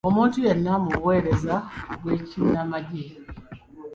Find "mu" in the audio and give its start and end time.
0.83-0.89